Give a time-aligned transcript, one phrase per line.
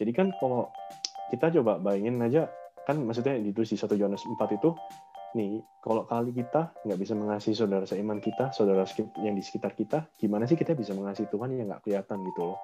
[0.00, 0.72] Jadi kan kalau
[1.28, 2.48] kita coba bayangin aja,
[2.88, 4.72] kan maksudnya di di 1 Yohanes 4 itu,
[5.36, 8.82] nih kalau kali kita nggak bisa mengasihi saudara seiman kita, saudara
[9.20, 12.58] yang di sekitar kita, gimana sih kita bisa mengasihi Tuhan yang nggak kelihatan gitu loh.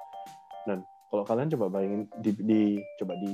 [0.64, 2.62] Dan kalau kalian coba bayangin, di, di
[2.98, 3.30] coba di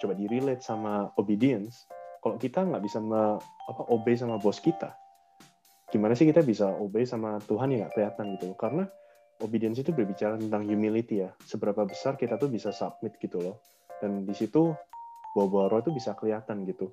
[0.00, 1.84] coba di relate sama obedience,
[2.24, 3.36] kalau kita nggak bisa me,
[3.68, 4.96] apa obey sama bos kita,
[5.92, 8.56] gimana sih kita bisa obey sama Tuhan yang nggak kelihatan gitu?
[8.56, 8.88] Karena
[9.40, 11.32] obedience itu berbicara tentang humility ya.
[11.42, 13.56] Seberapa besar kita tuh bisa submit gitu loh.
[14.00, 14.72] Dan di situ
[15.34, 16.92] bawa-bawa roh itu bisa kelihatan gitu.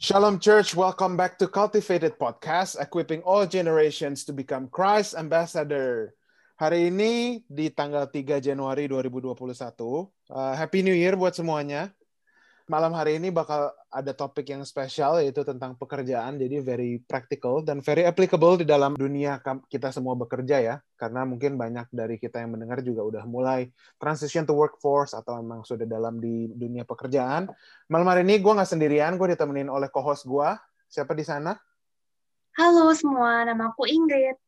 [0.00, 6.16] Shalom Church, welcome back to Cultivated Podcast, equipping all generations to become Christ ambassador.
[6.60, 9.32] Hari ini di tanggal 3 Januari 2021.
[10.30, 11.90] Uh, Happy New Year buat semuanya
[12.70, 17.82] malam hari ini bakal ada topik yang spesial yaitu tentang pekerjaan jadi very practical dan
[17.82, 20.76] very applicable di dalam dunia kita semua bekerja ya.
[20.94, 25.66] Karena mungkin banyak dari kita yang mendengar juga udah mulai transition to workforce atau memang
[25.66, 27.50] sudah dalam di dunia pekerjaan.
[27.90, 30.48] Malam hari ini gue nggak sendirian gue ditemenin oleh co-host gue
[30.86, 31.58] siapa di sana?
[32.54, 34.38] Halo semua nama aku Ingrid.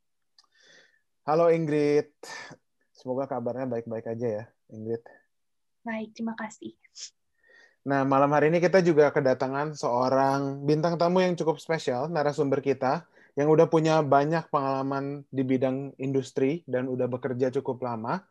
[1.26, 2.14] Halo Ingrid.
[2.94, 5.02] Semoga kabarnya baik-baik aja ya Ingrid.
[5.82, 6.81] Baik terima kasih
[7.82, 13.02] Nah, malam hari ini kita juga kedatangan seorang bintang tamu yang cukup spesial, narasumber kita,
[13.34, 18.22] yang udah punya banyak pengalaman di bidang industri dan udah bekerja cukup lama.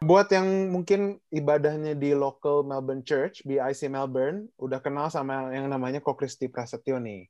[0.00, 6.00] Buat yang mungkin ibadahnya di local Melbourne Church, BIC Melbourne, udah kenal sama yang namanya
[6.00, 7.28] Ko Kristi Prasetyo nih.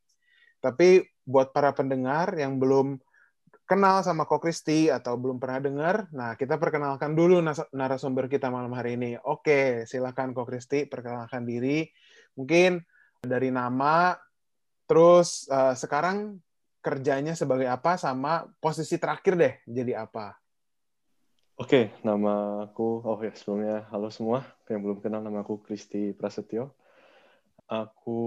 [0.62, 3.02] Tapi buat para pendengar yang belum
[3.66, 7.42] kenal sama Ko Kristi atau belum pernah dengar, nah kita perkenalkan dulu
[7.74, 9.18] narasumber kita malam hari ini.
[9.26, 11.84] Oke, silakan Ko Kristi perkenalkan diri.
[12.38, 12.78] Mungkin
[13.26, 14.14] dari nama,
[14.86, 16.38] terus uh, sekarang
[16.78, 20.38] kerjanya sebagai apa sama posisi terakhir deh jadi apa?
[21.58, 26.70] Oke, nama aku, oh ya sebelumnya halo semua yang belum kenal nama aku Kristi Prasetyo
[27.66, 28.22] Aku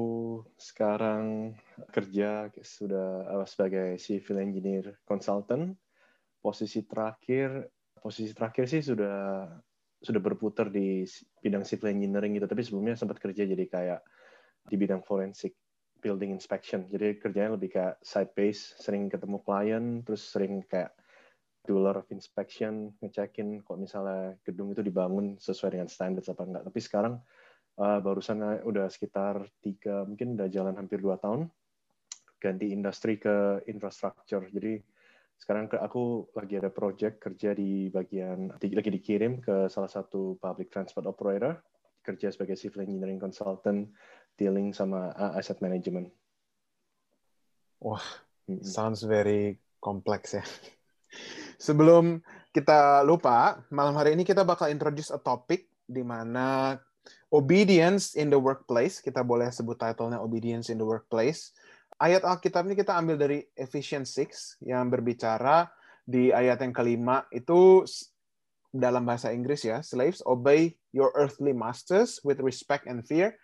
[0.60, 1.56] sekarang
[1.96, 5.80] kerja sudah uh, sebagai civil engineer consultant.
[6.44, 7.72] Posisi terakhir,
[8.04, 9.48] posisi terakhir sih sudah
[10.00, 11.08] sudah berputar di
[11.40, 12.52] bidang civil engineering gitu.
[12.52, 14.04] Tapi sebelumnya sempat kerja jadi kayak
[14.68, 15.56] di bidang forensik
[16.04, 16.88] building inspection.
[16.92, 20.92] Jadi kerjanya lebih kayak site base, sering ketemu klien, terus sering kayak
[21.68, 26.44] do a lot of inspection, ngecekin kok misalnya gedung itu dibangun sesuai dengan standar apa
[26.44, 26.64] enggak.
[26.68, 27.16] Tapi sekarang
[27.80, 31.48] uh, barusan uh, udah sekitar tiga mungkin udah jalan hampir dua tahun
[32.40, 34.84] ganti industri ke infrastructure jadi
[35.40, 41.08] sekarang aku lagi ada project kerja di bagian lagi dikirim ke salah satu public transport
[41.08, 41.56] operator
[42.04, 43.88] kerja sebagai civil engineering consultant
[44.40, 46.12] dealing sama uh, asset management.
[47.80, 48.04] Wah,
[48.64, 50.44] sounds very complex ya.
[51.66, 52.24] Sebelum
[52.56, 56.76] kita lupa, malam hari ini kita bakal introduce a topic di mana
[57.30, 61.54] Obedience in the Workplace, kita boleh sebut titlenya Obedience in the Workplace.
[62.02, 65.70] Ayat Alkitab ini kita ambil dari Ephesians 6 yang berbicara
[66.10, 67.86] di ayat yang kelima itu
[68.74, 73.38] dalam bahasa Inggris ya, slaves obey your earthly masters with respect and fear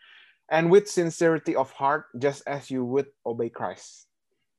[0.50, 4.10] and with sincerity of heart just as you would obey Christ.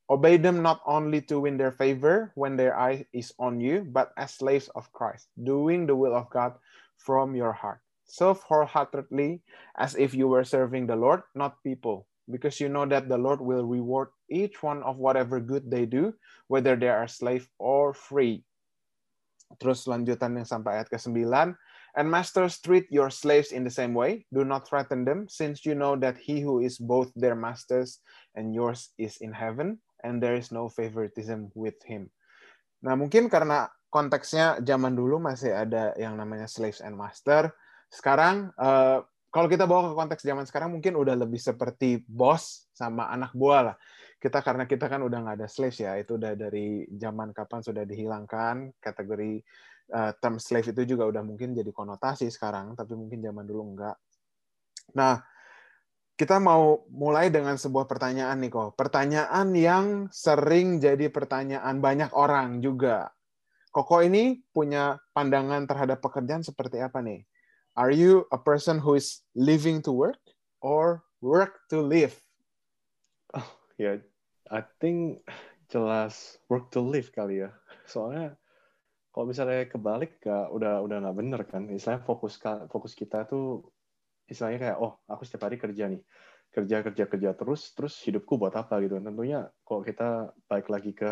[0.07, 4.15] Obey them not only to win their favor when their eye is on you, but
[4.15, 6.55] as slaves of Christ, doing the will of God
[6.95, 7.83] from your heart.
[8.07, 9.43] Serve wholeheartedly
[9.77, 13.43] as if you were serving the Lord, not people, because you know that the Lord
[13.43, 16.15] will reward each one of whatever good they do,
[16.47, 18.47] whether they are slave or free.
[19.59, 21.55] Terus lanjutan yang sampai ayat ke-9.
[21.97, 24.29] And masters treat your slaves in the same way.
[24.29, 28.05] Do not threaten them, since you know that he who is both their masters
[28.37, 32.13] and yours is in heaven, and there is no favoritism with him.
[32.85, 37.49] Nah, mungkin karena konteksnya zaman dulu masih ada yang namanya slaves and master,
[37.91, 43.13] sekarang uh, kalau kita bawa ke konteks zaman sekarang mungkin udah lebih seperti bos sama
[43.13, 43.77] anak buah lah.
[44.17, 47.85] Kita karena kita kan udah nggak ada slaves ya, itu udah dari zaman kapan sudah
[47.85, 49.45] dihilangkan kategori
[49.93, 53.97] uh, term slave itu juga udah mungkin jadi konotasi sekarang, tapi mungkin zaman dulu enggak.
[54.97, 55.21] Nah,
[56.17, 58.73] kita mau mulai dengan sebuah pertanyaan nih kok.
[58.73, 63.13] Pertanyaan yang sering jadi pertanyaan banyak orang juga.
[63.69, 67.21] Koko ini punya pandangan terhadap pekerjaan seperti apa nih?
[67.77, 70.21] Are you a person who is living to work
[70.65, 72.17] or work to live?
[73.37, 73.45] Oh,
[73.77, 74.05] ya, yeah.
[74.49, 75.21] I think
[75.69, 77.53] jelas work to live kali ya.
[77.85, 78.41] Soalnya
[79.13, 81.69] kalau misalnya kebalik gak, udah udah nggak bener kan.
[81.69, 82.41] Misalnya fokus
[82.73, 83.69] fokus kita tuh
[84.27, 86.03] istilahnya kayak oh aku setiap hari kerja nih
[86.51, 91.11] kerja kerja kerja terus terus hidupku buat apa gitu tentunya kalau kita balik lagi ke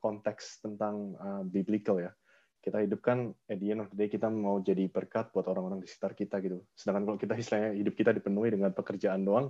[0.00, 2.12] konteks tentang uh, biblical ya
[2.60, 5.80] kita hidup kan at the end of the day kita mau jadi berkat buat orang-orang
[5.80, 6.60] di sekitar kita gitu.
[6.76, 9.48] Sedangkan kalau kita istilahnya hidup kita dipenuhi dengan pekerjaan doang,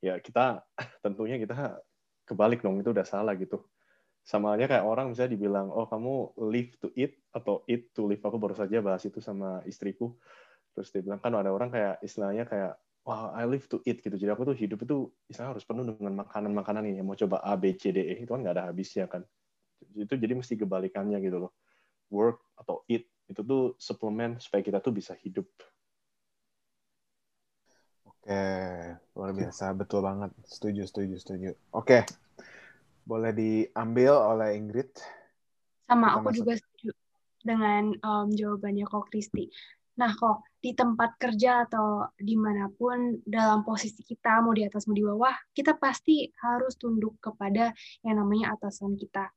[0.00, 0.64] ya kita
[1.04, 1.76] tentunya kita
[2.24, 3.68] kebalik dong itu udah salah gitu.
[4.24, 8.20] Sama aja kayak orang misalnya dibilang, oh kamu live to eat atau eat to live.
[8.24, 10.16] Aku baru saja bahas itu sama istriku.
[10.72, 14.16] Terus dia bilang kan ada orang kayak istilahnya kayak wah I live to eat gitu.
[14.16, 17.00] Jadi aku tuh hidup itu istilahnya harus penuh dengan makanan-makanan ini.
[17.04, 19.24] Mau coba A, B, C, D, E itu kan nggak ada habisnya kan.
[19.96, 21.52] Itu jadi mesti kebalikannya gitu loh
[22.08, 25.46] work atau eat itu tuh suplemen supaya kita tuh bisa hidup.
[28.08, 28.44] Oke,
[29.16, 31.50] luar biasa, betul banget, setuju, setuju, setuju.
[31.72, 32.04] Oke,
[33.08, 34.92] boleh diambil oleh Ingrid.
[35.88, 36.92] Sama, aku juga setuju
[37.40, 39.48] dengan um, jawabannya kok Kristi.
[39.98, 44.86] Nah, kok di tempat kerja atau di mana pun dalam posisi kita, mau di atas
[44.86, 47.72] mau di bawah, kita pasti harus tunduk kepada
[48.06, 49.30] yang namanya atasan kita.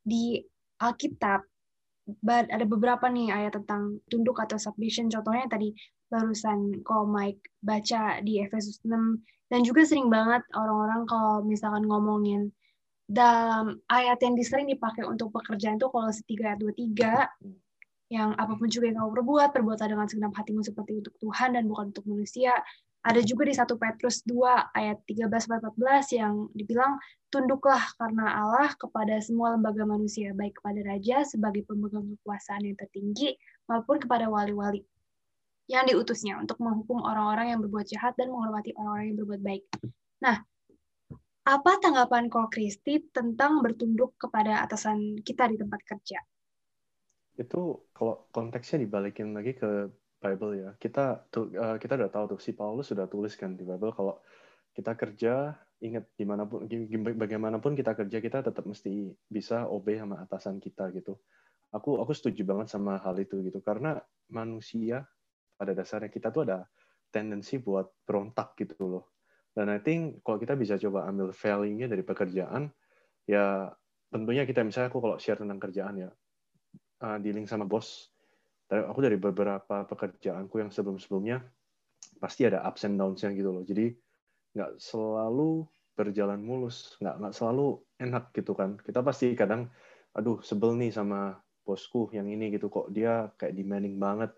[0.00, 0.40] Di
[0.80, 1.44] Alkitab,
[2.26, 5.10] ada beberapa nih ayat tentang tunduk atau submission.
[5.10, 5.74] Contohnya tadi
[6.10, 8.90] barusan kalau Mike baca di Efesus 6
[9.50, 12.50] dan juga sering banget orang-orang kalau misalkan ngomongin
[13.10, 18.66] dalam ayat yang disering dipakai untuk pekerjaan itu kalau setiga ayat 23 yang apa pun
[18.66, 22.58] juga yang kamu perbuat, perbuatlah dengan segenap hatimu seperti untuk Tuhan dan bukan untuk manusia.
[23.00, 27.00] Ada juga di 1 Petrus 2 ayat 13-14 yang dibilang,
[27.32, 33.38] Tunduklah karena Allah kepada semua lembaga manusia, baik kepada raja sebagai pemegang kekuasaan yang tertinggi,
[33.70, 34.84] maupun kepada wali-wali
[35.70, 39.64] yang diutusnya untuk menghukum orang-orang yang berbuat jahat dan menghormati orang-orang yang berbuat baik.
[40.26, 40.36] Nah,
[41.46, 46.18] apa tanggapan Ko Kristi tentang bertunduk kepada atasan kita di tempat kerja?
[47.38, 49.88] Itu kalau konteksnya dibalikin lagi ke
[50.20, 50.70] Bible ya.
[50.76, 54.20] Kita tuh uh, kita udah tahu tuh si Paulus sudah tuliskan di Bible kalau
[54.76, 56.68] kita kerja ingat di mana pun
[57.16, 61.16] bagaimanapun kita kerja kita tetap mesti bisa obey sama atasan kita gitu.
[61.72, 63.96] Aku aku setuju banget sama hal itu gitu karena
[64.28, 65.08] manusia
[65.56, 66.68] pada dasarnya kita tuh ada
[67.08, 69.04] tendensi buat berontak gitu loh.
[69.50, 72.70] Dan I think kalau kita bisa coba ambil value-nya dari pekerjaan
[73.26, 73.72] ya
[74.10, 76.10] tentunya kita misalnya aku kalau share tentang kerjaan ya
[77.06, 78.09] uh, dealing sama bos
[78.70, 81.42] aku dari beberapa pekerjaanku yang sebelum-sebelumnya
[82.22, 83.64] pasti ada ups and downs-nya gitu loh.
[83.66, 83.90] Jadi
[84.54, 85.66] nggak selalu
[85.98, 88.78] berjalan mulus, nggak nggak selalu enak gitu kan.
[88.78, 89.68] Kita pasti kadang,
[90.14, 91.34] aduh sebel nih sama
[91.66, 94.30] bosku yang ini gitu kok dia kayak demanding banget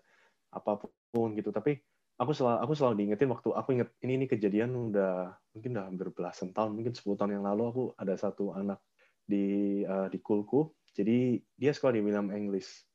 [0.49, 0.81] apa
[1.13, 1.53] pun gitu.
[1.53, 1.77] Tapi
[2.17, 6.07] aku selalu aku selalu diingetin waktu aku inget ini ini kejadian udah mungkin udah hampir
[6.09, 8.81] belasan tahun, mungkin 10 tahun yang lalu aku ada satu anak
[9.23, 10.73] di uh, di kulku.
[10.93, 12.85] Jadi dia sekolah di William English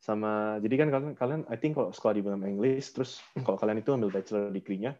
[0.00, 3.84] sama jadi kan kalian kalian I think kalau sekolah di dalam English terus kalau kalian
[3.84, 4.96] itu ambil bachelor degree-nya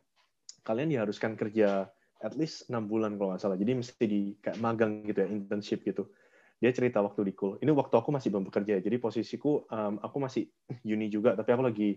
[0.60, 1.88] kalian diharuskan kerja
[2.20, 3.56] at least enam bulan kalau nggak salah.
[3.56, 6.12] Jadi mesti di kayak magang gitu ya internship gitu.
[6.60, 10.20] Dia cerita waktu di kul ini waktu aku masih belum bekerja jadi posisiku um, aku
[10.20, 10.44] masih
[10.84, 11.90] uni juga tapi aku lagi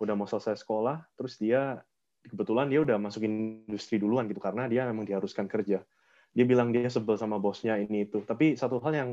[0.00, 1.84] udah mau selesai sekolah terus dia
[2.24, 5.84] kebetulan dia udah masuk industri duluan gitu karena dia memang diharuskan kerja.
[6.32, 8.24] Dia bilang dia sebel sama bosnya ini itu.
[8.24, 9.10] Tapi satu hal yang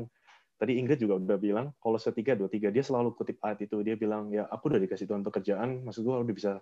[0.54, 3.82] tadi Ingrid juga udah bilang kalau setiga dua tiga dia selalu kutip ayat itu.
[3.82, 5.82] Dia bilang ya aku udah dikasih Tuhan pekerjaan.
[5.82, 6.52] Maksud gue udah bisa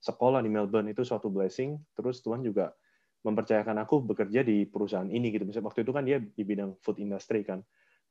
[0.00, 1.76] sekolah di Melbourne itu suatu blessing.
[1.98, 2.72] Terus Tuhan juga
[3.20, 5.44] mempercayakan aku bekerja di perusahaan ini gitu.
[5.44, 7.60] Misalnya waktu itu kan dia di bidang food industry kan.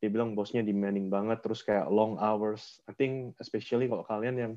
[0.00, 1.42] Dia bilang bosnya demanding banget.
[1.42, 2.78] Terus kayak long hours.
[2.86, 4.52] I think especially kalau kalian yang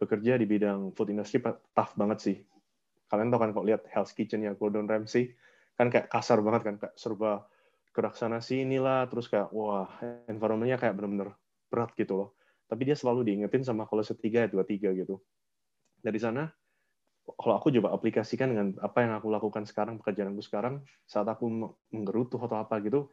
[0.00, 1.38] bekerja di bidang food industry
[1.76, 2.36] tough banget sih.
[3.12, 5.36] Kalian tau kan kalau lihat Hell's Kitchen ya Gordon Ramsay
[5.76, 7.44] kan kayak kasar banget kan kayak serba
[7.92, 9.88] gerak sana sini lah terus kayak wah
[10.26, 11.36] environmentnya kayak benar-benar
[11.68, 12.28] berat gitu loh.
[12.66, 15.20] Tapi dia selalu diingetin sama kalau setiga dua tiga gitu.
[16.00, 16.48] Dari sana
[17.22, 21.46] kalau aku coba aplikasikan dengan apa yang aku lakukan sekarang pekerjaan aku sekarang saat aku
[21.92, 23.12] menggerutu atau apa gitu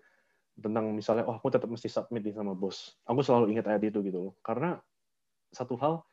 [0.58, 2.96] tentang misalnya oh aku tetap mesti submit nih sama bos.
[3.04, 4.34] Aku selalu ingat ayat itu gitu loh.
[4.40, 4.80] Karena
[5.52, 6.08] satu hal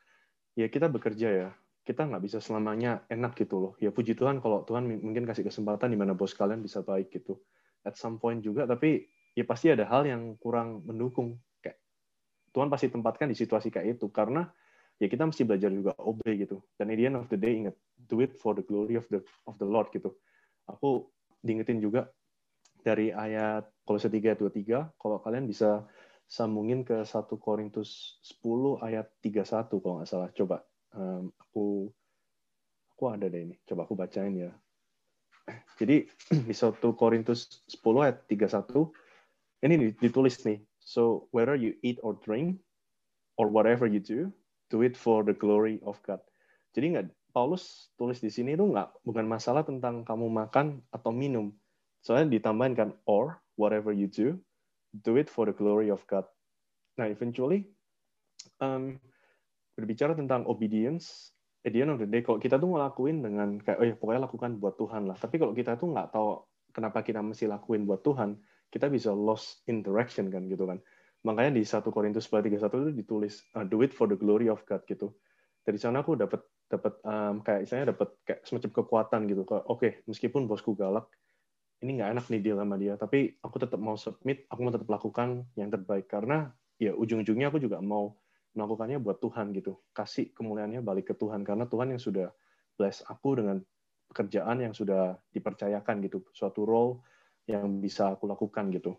[0.59, 1.49] ya kita bekerja ya
[1.87, 3.73] kita nggak bisa selamanya enak gitu loh.
[3.79, 7.39] Ya puji Tuhan kalau Tuhan mungkin kasih kesempatan di mana bos kalian bisa baik gitu
[7.85, 9.05] at some point juga tapi
[9.37, 11.37] ya pasti ada hal yang kurang mendukung.
[11.61, 11.77] Kayak
[12.49, 14.49] Tuhan pasti tempatkan di situasi kayak itu karena
[14.97, 16.65] ya kita mesti belajar juga obey gitu.
[16.73, 17.77] Dan at the end of the day ingat
[18.09, 20.17] do it for the glory of the of the Lord gitu.
[20.65, 21.13] Aku
[21.45, 22.09] diingetin juga
[22.81, 25.85] dari ayat Kolose 3 23 kalau kalian bisa
[26.27, 27.07] sambungin ke 1
[27.39, 30.29] Korintus 10 ayat 31 kalau nggak salah.
[30.33, 30.65] Coba
[30.97, 31.93] um, aku
[32.97, 33.55] aku ada deh ini.
[33.69, 34.51] Coba aku bacain ya
[35.77, 36.03] jadi
[36.49, 38.91] di 1 Korintus 10 ayat 31
[39.65, 40.61] ini ditulis nih.
[40.81, 42.61] So whether you eat or drink
[43.35, 44.29] or whatever you do,
[44.69, 46.21] do it for the glory of God.
[46.75, 51.53] Jadi nggak Paulus tulis di sini itu nggak bukan masalah tentang kamu makan atau minum.
[52.01, 54.37] Soalnya ditambahin kan or whatever you do,
[54.93, 56.25] do it for the glory of God.
[56.97, 57.69] Nah, eventually
[58.57, 58.97] um,
[59.77, 61.33] berbicara tentang obedience,
[61.67, 64.21] at the end of the day, kalau kita tuh ngelakuin dengan kayak, oh ya pokoknya
[64.23, 65.19] lakukan buat Tuhan lah.
[65.19, 68.39] Tapi kalau kita tuh nggak tahu kenapa kita mesti lakuin buat Tuhan,
[68.71, 70.79] kita bisa lost interaction kan gitu kan.
[71.27, 74.87] Makanya di 1 Korintus 31 itu ditulis uh, do it for the glory of God
[74.87, 75.11] gitu.
[75.67, 76.39] Dari sana aku dapat
[76.71, 79.43] dapat um, kayak misalnya dapat kayak semacam kekuatan gitu.
[79.43, 81.11] Oke, okay, meskipun bosku galak,
[81.83, 84.87] ini nggak enak nih deal sama dia, tapi aku tetap mau submit, aku mau tetap
[84.87, 86.47] lakukan yang terbaik karena
[86.79, 88.15] ya ujung-ujungnya aku juga mau
[88.57, 89.77] melakukannya buat Tuhan gitu.
[89.93, 91.45] Kasih kemuliaannya balik ke Tuhan.
[91.45, 92.33] Karena Tuhan yang sudah
[92.73, 93.61] bless aku dengan
[94.09, 97.03] pekerjaan yang sudah dipercayakan gitu, suatu role
[97.45, 98.97] yang bisa aku lakukan gitu.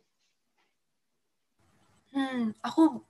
[2.12, 3.04] Hmm, aku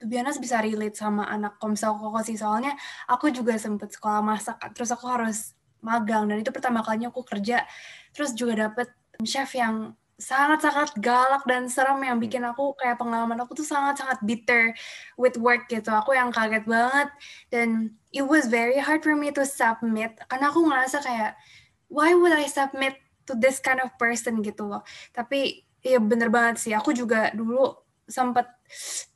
[0.00, 2.36] biasa bisa relate sama anak komsel koko sih.
[2.36, 2.76] Soalnya
[3.08, 6.28] aku juga sempet sekolah masak terus aku harus magang.
[6.28, 7.64] Dan itu pertama kalinya aku kerja.
[8.12, 8.92] Terus juga dapet
[9.24, 14.76] chef yang sangat-sangat galak dan serem yang bikin aku kayak pengalaman aku tuh sangat-sangat bitter
[15.16, 15.88] with work gitu.
[15.88, 17.08] Aku yang kaget banget.
[17.48, 20.20] Dan it was very hard for me to submit.
[20.28, 21.40] Karena aku ngerasa kayak
[21.88, 24.84] why would I submit to this kind of person gitu loh.
[25.16, 26.72] Tapi ya bener banget sih.
[26.76, 27.72] Aku juga dulu
[28.04, 28.46] sempat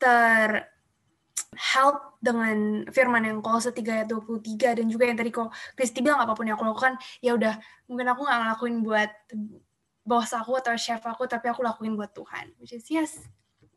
[0.01, 0.75] ter
[1.55, 6.19] help dengan firman yang Kolose 3 ayat 23 dan juga yang tadi kok Kristi bilang
[6.19, 7.55] apa pun yang aku lakukan ya udah
[7.87, 9.11] mungkin aku nggak ngelakuin buat
[10.05, 13.25] bos aku atau chef aku tapi aku lakuin buat Tuhan which is yes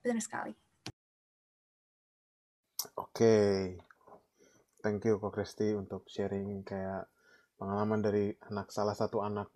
[0.04, 0.52] benar sekali
[3.00, 3.80] oke okay.
[4.85, 7.08] thank you kok Kristi untuk sharing kayak
[7.56, 9.49] pengalaman dari anak salah satu anak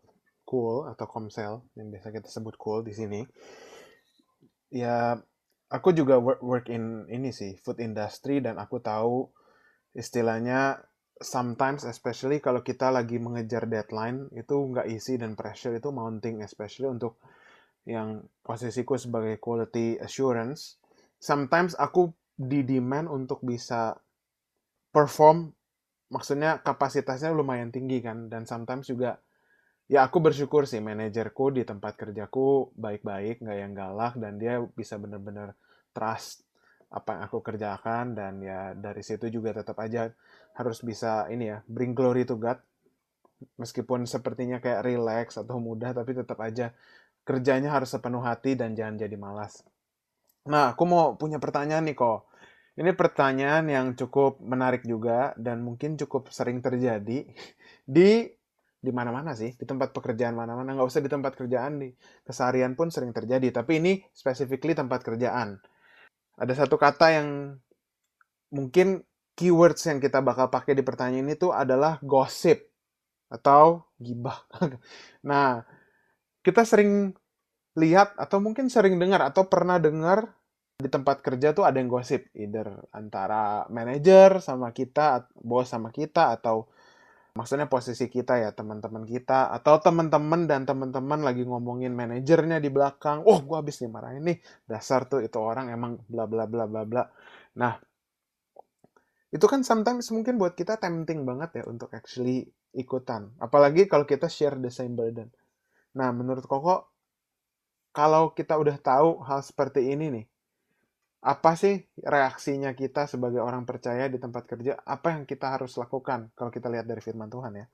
[0.48, 3.20] cool atau komsel yang biasa kita sebut cool di sini
[4.72, 5.20] ya
[5.68, 9.28] aku juga work work in ini sih food industry dan aku tahu
[9.92, 10.80] istilahnya
[11.22, 16.90] sometimes especially kalau kita lagi mengejar deadline itu nggak easy dan pressure itu mounting especially
[16.90, 17.18] untuk
[17.82, 20.78] yang posisiku sebagai quality assurance.
[21.18, 23.94] Sometimes aku di demand untuk bisa
[24.90, 25.50] perform
[26.12, 29.16] maksudnya kapasitasnya lumayan tinggi kan dan sometimes juga
[29.88, 35.00] ya aku bersyukur sih manajerku di tempat kerjaku baik-baik nggak yang galak dan dia bisa
[35.00, 35.56] benar-benar
[35.96, 36.44] trust
[36.92, 40.12] apa yang aku kerjakan dan ya dari situ juga tetap aja
[40.52, 42.60] harus bisa ini ya bring glory to God
[43.56, 46.70] meskipun sepertinya kayak relax atau mudah tapi tetap aja
[47.22, 49.62] kerjanya harus sepenuh hati dan jangan jadi malas.
[50.50, 52.26] Nah, aku mau punya pertanyaan nih kok.
[52.72, 57.28] Ini pertanyaan yang cukup menarik juga dan mungkin cukup sering terjadi
[57.84, 58.10] di
[58.82, 61.94] di mana-mana sih, di tempat pekerjaan mana-mana, nggak usah di tempat kerjaan, di
[62.26, 63.62] keseharian pun sering terjadi.
[63.62, 65.62] Tapi ini specifically tempat kerjaan.
[66.42, 67.28] Ada satu kata yang
[68.50, 69.06] mungkin
[69.38, 72.66] keywords yang kita bakal pakai di pertanyaan ini tuh adalah gosip
[73.30, 74.42] atau gibah.
[75.30, 75.62] nah,
[76.42, 77.14] kita sering
[77.78, 80.34] lihat atau mungkin sering dengar atau pernah dengar
[80.76, 86.34] di tempat kerja tuh ada yang gosip, either antara manajer sama kita, bos sama kita
[86.34, 86.66] atau
[87.32, 93.24] maksudnya posisi kita ya teman-teman kita atau teman-teman dan teman-teman lagi ngomongin manajernya di belakang.
[93.24, 94.38] Oh gue habis dimarahin nih.
[94.68, 97.02] Dasar tuh itu orang emang bla bla bla bla bla.
[97.56, 97.80] Nah
[99.32, 102.44] itu kan sometimes mungkin buat kita tempting banget ya untuk actually
[102.76, 103.32] ikutan.
[103.40, 105.32] Apalagi kalau kita share the same burden.
[105.96, 106.92] Nah menurut koko
[107.96, 110.24] kalau kita udah tahu hal seperti ini nih
[111.22, 114.74] apa sih reaksinya kita sebagai orang percaya di tempat kerja?
[114.82, 117.66] Apa yang kita harus lakukan kalau kita lihat dari firman Tuhan ya?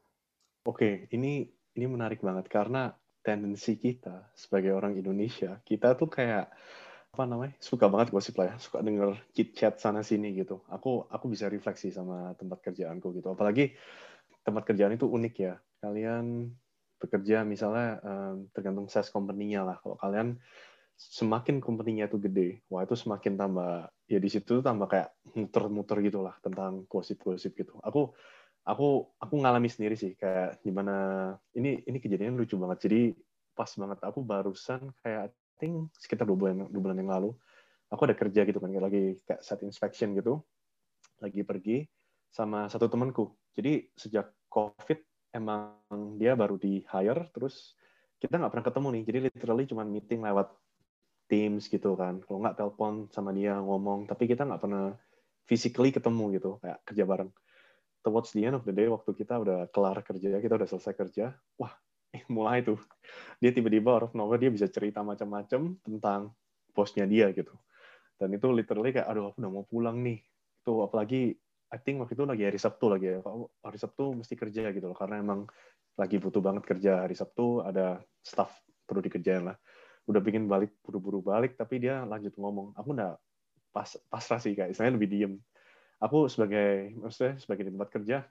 [0.68, 2.92] Oke, ini ini menarik banget karena
[3.24, 6.52] tendensi kita sebagai orang Indonesia, kita tuh kayak
[7.08, 10.60] apa namanya suka banget gosip lah ya, suka denger chit chat sana sini gitu.
[10.68, 13.32] Aku aku bisa refleksi sama tempat kerjaanku gitu.
[13.32, 13.72] Apalagi
[14.44, 15.56] tempat kerjaan itu unik ya.
[15.80, 16.52] Kalian
[17.00, 19.76] bekerja misalnya um, tergantung size company-nya lah.
[19.80, 20.36] Kalau kalian
[20.98, 26.34] semakin company-nya itu gede, wah itu semakin tambah ya di situ tambah kayak muter-muter gitulah
[26.42, 27.78] tentang gosip-gosip gitu.
[27.86, 28.10] Aku
[28.66, 32.90] aku aku ngalami sendiri sih kayak gimana ini ini kejadian lucu banget.
[32.90, 33.14] Jadi
[33.54, 37.30] pas banget aku barusan kayak I think sekitar dua bulan dua bulan yang lalu
[37.90, 40.42] aku ada kerja gitu kan lagi kayak set inspection gitu
[41.22, 41.86] lagi pergi
[42.30, 43.34] sama satu temanku.
[43.54, 44.98] Jadi sejak COVID
[45.34, 45.78] emang
[46.18, 47.74] dia baru di hire terus
[48.18, 49.02] kita nggak pernah ketemu nih.
[49.06, 50.50] Jadi literally cuma meeting lewat
[51.28, 52.24] Teams gitu kan.
[52.24, 54.96] Kalau nggak telepon sama dia ngomong, tapi kita nggak pernah
[55.44, 57.30] physically ketemu gitu, kayak kerja bareng.
[58.00, 61.36] Towards the end of the day, waktu kita udah kelar kerja, kita udah selesai kerja,
[61.60, 61.72] wah,
[62.16, 62.80] eh, mulai tuh.
[63.44, 66.32] Dia tiba-tiba out of nowhere, dia bisa cerita macam-macam tentang
[66.72, 67.52] bosnya dia gitu.
[68.16, 70.24] Dan itu literally kayak, aduh, aku udah mau pulang nih.
[70.64, 71.36] Itu apalagi,
[71.68, 73.20] I think waktu itu lagi hari Sabtu lagi ya.
[73.60, 75.44] Hari Sabtu mesti kerja gitu loh, karena emang
[76.00, 79.58] lagi butuh banget kerja hari Sabtu, ada staff perlu dikerjain lah
[80.08, 82.72] udah bikin balik buru-buru balik tapi dia lanjut ngomong.
[82.80, 83.14] Aku nggak
[83.70, 85.36] pas pasrah sih kayak saya lebih diem.
[86.00, 88.24] Aku sebagai maksudnya sebagai tempat kerja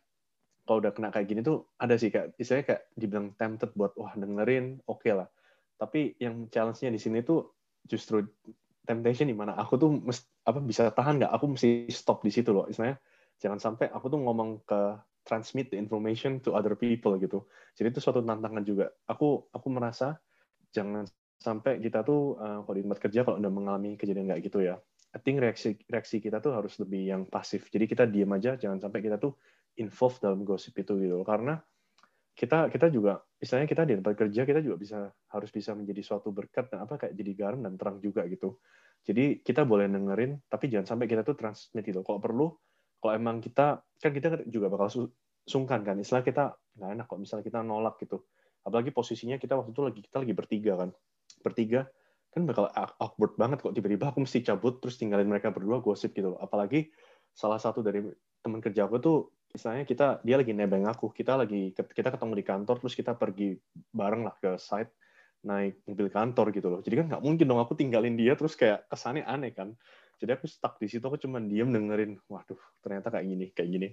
[0.67, 4.11] kalau udah kena kayak gini tuh ada sih kayak istilahnya kayak dibilang tempted buat wah
[4.17, 5.29] dengerin oke okay lah.
[5.77, 7.53] Tapi yang challenge-nya di sini tuh
[7.85, 8.25] justru
[8.83, 11.31] temptation di mana aku tuh mesti, apa bisa tahan nggak?
[11.31, 12.65] Aku mesti stop di situ loh.
[12.65, 12.97] Istilahnya
[13.37, 17.43] jangan sampai aku tuh ngomong ke transmit the information to other people gitu.
[17.75, 18.89] Jadi itu suatu tantangan juga.
[19.05, 20.17] Aku aku merasa
[20.71, 21.03] jangan
[21.37, 24.77] sampai kita tuh uh, kalau di tempat kerja kalau udah mengalami kejadian nggak gitu ya
[25.15, 27.71] I think reaksi reaksi kita tuh harus lebih yang pasif.
[27.71, 29.39] Jadi kita diam aja jangan sampai kita tuh
[29.79, 31.57] involved dalam gosip itu gitu karena
[32.37, 36.29] kita kita juga istilahnya kita di tempat kerja kita juga bisa harus bisa menjadi suatu
[36.29, 38.61] berkat dan apa kayak jadi garam dan terang juga gitu.
[39.01, 42.47] Jadi kita boleh dengerin tapi jangan sampai kita tuh transmit gitu kalau perlu
[43.01, 45.09] kalau emang kita kan kita juga bakal
[45.49, 45.97] sungkan kan.
[45.97, 48.21] Istilah kita nggak enak kok misalnya kita nolak gitu.
[48.61, 50.89] Apalagi posisinya kita waktu itu lagi kita lagi bertiga kan
[51.43, 51.87] bertiga
[52.37, 52.69] kan bakal
[53.01, 53.73] awkward banget kok.
[53.73, 56.37] Tiba-tiba aku mesti cabut terus tinggalin mereka berdua gosip gitu.
[56.37, 56.93] Loh apalagi
[57.33, 58.05] salah satu dari
[58.45, 59.17] teman kerja aku tuh
[59.49, 61.09] misalnya kita dia lagi nebeng aku.
[61.09, 63.57] Kita lagi kita ketemu di kantor terus kita pergi
[63.89, 64.93] bareng lah ke site
[65.45, 66.81] naik mobil kantor gitu loh.
[66.85, 69.73] Jadi kan nggak mungkin dong aku tinggalin dia terus kayak kesannya aneh kan.
[70.17, 73.89] Jadi aku stuck di situ aku cuma diem dengerin waduh ternyata kayak gini kayak gini.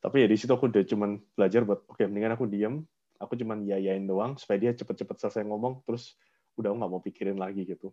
[0.00, 2.86] Tapi ya di situ aku udah cuma belajar buat oke okay, mendingan aku diem.
[3.20, 6.16] Aku cuma yayain doang supaya dia cepet-cepet selesai ngomong terus
[6.60, 7.90] udah nggak mau pikirin lagi gitu.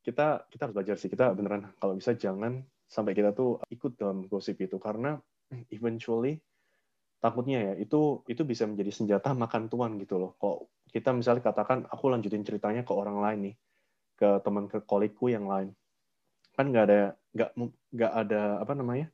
[0.00, 1.10] Kita kita harus belajar sih.
[1.12, 4.80] Kita beneran kalau bisa jangan sampai kita tuh ikut dalam gosip itu.
[4.80, 5.18] Karena
[5.70, 6.40] eventually
[7.20, 10.32] takutnya ya itu itu bisa menjadi senjata makan tuan gitu loh.
[10.38, 13.54] Kalau kita misalnya katakan aku lanjutin ceritanya ke orang lain nih,
[14.16, 15.74] ke teman ke kolikku yang lain,
[16.54, 17.00] kan nggak ada
[17.34, 17.50] nggak
[17.92, 19.06] nggak ada apa namanya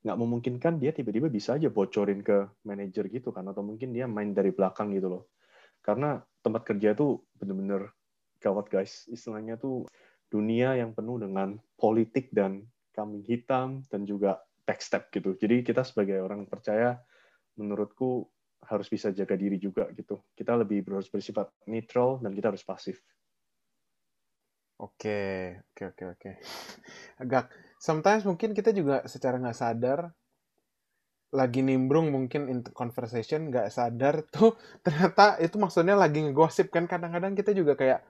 [0.00, 3.44] nggak memungkinkan dia tiba-tiba bisa aja bocorin ke manajer gitu kan.
[3.50, 5.22] Atau mungkin dia main dari belakang gitu loh.
[5.84, 7.88] Karena tempat kerja tuh bener-bener
[8.40, 9.86] gawat guys istilahnya tuh
[10.32, 12.64] dunia yang penuh dengan politik dan
[12.96, 16.98] kambing hitam dan juga backstep gitu jadi kita sebagai orang percaya
[17.60, 18.26] menurutku
[18.66, 20.20] harus bisa jaga diri juga gitu.
[20.36, 23.00] Kita lebih harus bersifat netral dan kita harus pasif.
[24.80, 26.30] Oke, oke, oke, oke.
[27.22, 30.12] Agak, sometimes mungkin kita juga secara nggak sadar
[31.30, 37.38] lagi nimbrung mungkin in conversation nggak sadar tuh ternyata itu maksudnya lagi ngegosip kan kadang-kadang
[37.38, 38.02] kita juga kayak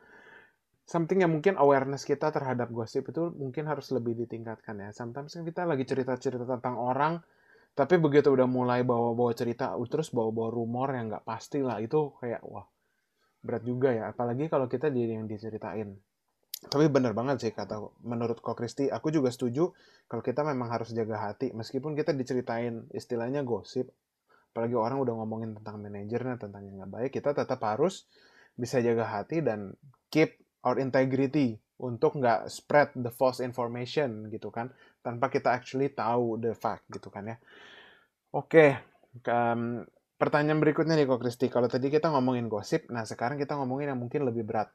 [0.91, 4.91] something yang mungkin awareness kita terhadap gosip itu mungkin harus lebih ditingkatkan ya.
[4.91, 7.23] Sometimes kan kita lagi cerita-cerita tentang orang
[7.79, 12.43] tapi begitu udah mulai bawa-bawa cerita terus bawa-bawa rumor yang nggak pasti lah itu kayak
[12.43, 12.67] wah
[13.47, 14.11] berat juga ya.
[14.11, 15.95] Apalagi kalau kita jadi yang diceritain.
[16.61, 19.71] Tapi bener banget sih kata menurut Ko Kristi aku juga setuju
[20.11, 21.55] kalau kita memang harus jaga hati.
[21.55, 23.95] Meskipun kita diceritain istilahnya gosip
[24.51, 28.11] apalagi orang udah ngomongin tentang manajernya tentang yang nggak baik kita tetap harus
[28.59, 29.79] bisa jaga hati dan
[30.11, 34.69] keep our integrity untuk nggak spread the false information gitu kan
[35.01, 37.37] tanpa kita actually tahu the fact gitu kan ya.
[38.31, 38.79] Oke,
[39.27, 39.83] um,
[40.21, 41.49] pertanyaan berikutnya nih kok Kristi.
[41.51, 44.71] Kalau tadi kita ngomongin gosip, nah sekarang kita ngomongin yang mungkin lebih berat.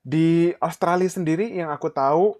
[0.00, 2.36] Di Australia sendiri yang aku tahu,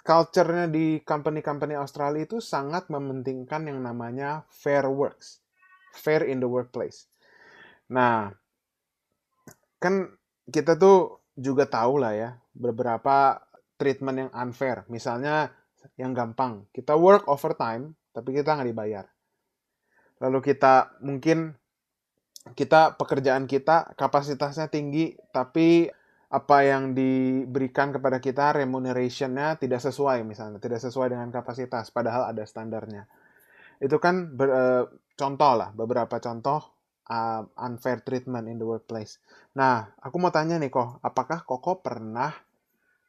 [0.00, 5.44] culture-nya di company-company Australia itu sangat mementingkan yang namanya fair works.
[5.92, 7.10] Fair in the workplace.
[7.92, 8.32] Nah,
[9.76, 10.16] kan
[10.48, 13.40] kita tuh juga tahu lah ya, beberapa
[13.80, 14.84] treatment yang unfair.
[14.92, 15.48] Misalnya
[15.96, 19.04] yang gampang, kita work overtime, tapi kita nggak dibayar.
[20.20, 21.56] Lalu kita mungkin
[22.52, 25.88] kita pekerjaan kita kapasitasnya tinggi, tapi
[26.30, 32.44] apa yang diberikan kepada kita remuneration-nya tidak sesuai misalnya, tidak sesuai dengan kapasitas, padahal ada
[32.46, 33.08] standarnya.
[33.80, 34.84] Itu kan ber, uh,
[35.16, 36.79] contoh lah, beberapa contoh
[37.10, 39.18] uh, unfair treatment in the workplace.
[39.58, 42.30] Nah, aku mau tanya nih kok, apakah Koko pernah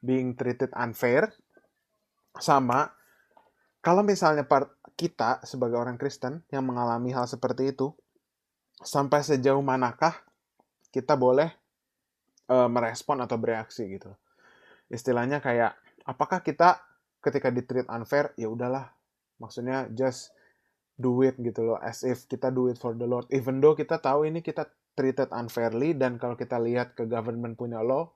[0.01, 1.29] being treated unfair
[2.41, 2.89] sama
[3.85, 7.93] kalau misalnya part kita sebagai orang Kristen yang mengalami hal seperti itu,
[8.81, 10.13] sampai sejauh manakah
[10.93, 11.49] kita boleh
[12.49, 14.13] uh, merespon atau bereaksi gitu.
[14.89, 16.81] Istilahnya kayak apakah kita
[17.21, 18.89] ketika di treat unfair ya udahlah
[19.37, 20.33] maksudnya just
[21.01, 23.97] do it gitu loh as if kita do it for the Lord even though kita
[23.97, 28.13] tahu ini kita treated unfairly dan kalau kita lihat ke government punya law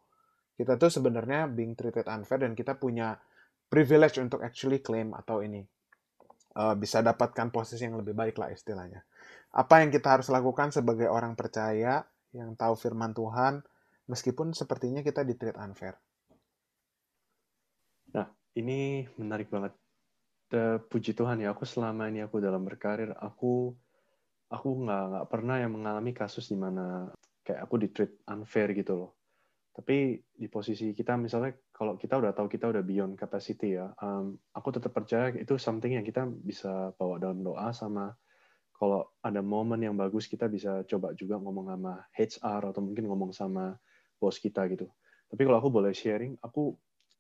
[0.56, 3.20] kita tuh sebenarnya being treated unfair dan kita punya
[3.68, 5.66] privilege untuk actually claim atau ini
[6.56, 9.04] uh, bisa dapatkan posisi yang lebih baik lah istilahnya.
[9.56, 12.04] Apa yang kita harus lakukan sebagai orang percaya
[12.36, 13.64] yang tahu firman Tuhan
[14.12, 15.96] meskipun sepertinya kita di treat unfair.
[18.16, 18.28] Nah,
[18.60, 19.76] ini menarik banget.
[20.90, 23.74] Puji Tuhan ya, aku selama ini aku dalam berkarir, aku
[24.46, 27.10] aku nggak nggak pernah yang mengalami kasus di mana
[27.42, 29.12] kayak aku di treat unfair gitu loh.
[29.76, 34.40] Tapi di posisi kita misalnya kalau kita udah tahu kita udah beyond capacity ya, um,
[34.56, 38.16] aku tetap percaya itu something yang kita bisa bawa dalam doa sama
[38.76, 43.32] kalau ada momen yang bagus kita bisa coba juga ngomong sama HR atau mungkin ngomong
[43.32, 43.76] sama
[44.20, 44.88] bos kita gitu.
[45.32, 46.76] Tapi kalau aku boleh sharing, aku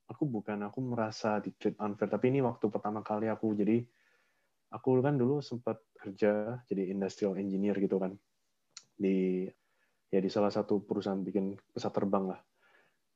[0.05, 3.81] aku bukan aku merasa di treat unfair, tapi ini waktu pertama kali aku jadi
[4.73, 8.13] aku kan dulu sempat kerja jadi industrial engineer gitu kan
[8.95, 9.47] di
[10.09, 12.41] ya di salah satu perusahaan bikin pesawat terbang lah.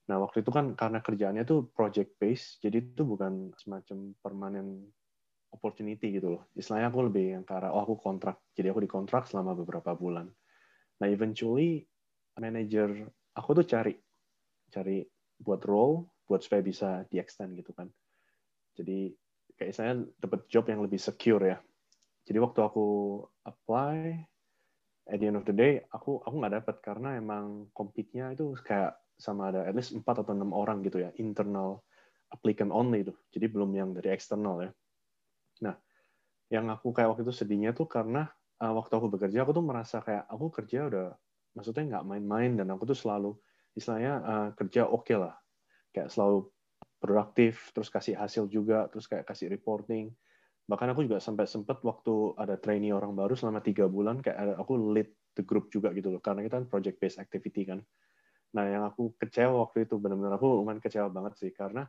[0.10, 4.90] Nah waktu itu kan karena kerjaannya tuh project base, jadi itu bukan semacam permanent
[5.54, 6.44] opportunity gitu loh.
[6.58, 10.26] Istilahnya aku lebih yang arah, oh aku kontrak, jadi aku dikontrak selama beberapa bulan.
[11.00, 11.86] Nah eventually
[12.40, 12.90] manager
[13.36, 13.94] aku tuh cari
[14.72, 15.04] cari
[15.40, 17.90] buat role buat supaya bisa di extend gitu kan.
[18.78, 19.10] Jadi
[19.58, 21.58] kayak saya dapat job yang lebih secure ya.
[22.30, 22.86] Jadi waktu aku
[23.42, 24.22] apply,
[25.10, 28.94] at the end of the day aku aku nggak dapat karena emang compete-nya itu kayak
[29.18, 31.82] sama ada at least 4 atau enam orang gitu ya internal
[32.30, 34.72] applicant only itu jadi belum yang dari eksternal ya
[35.66, 35.76] nah
[36.54, 38.30] yang aku kayak waktu itu sedihnya tuh karena
[38.62, 41.08] uh, waktu aku bekerja aku tuh merasa kayak aku kerja udah
[41.58, 43.36] maksudnya nggak main-main dan aku tuh selalu
[43.74, 45.36] istilahnya uh, kerja oke okay lah
[45.94, 46.50] kayak selalu
[47.00, 50.12] produktif terus kasih hasil juga terus kayak kasih reporting.
[50.70, 54.54] Bahkan aku juga sampai sempat waktu ada trainee orang baru selama tiga bulan kayak ada,
[54.60, 56.22] aku lead the group juga gitu loh.
[56.22, 57.80] Karena kita kan project based activity kan.
[58.54, 61.50] Nah yang aku kecewa waktu itu benar-benar aku lumayan kecewa banget sih.
[61.50, 61.88] Karena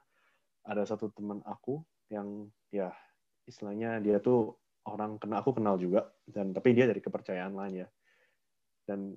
[0.65, 2.89] ada satu teman aku yang ya
[3.45, 4.57] istilahnya dia tuh
[4.89, 6.09] orang kenal aku kenal juga.
[6.25, 7.89] Dan tapi dia dari kepercayaan lain ya.
[8.89, 9.13] Dan